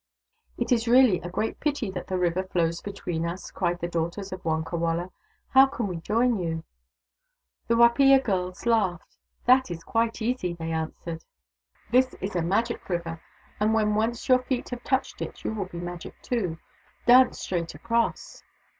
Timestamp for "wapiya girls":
7.75-8.65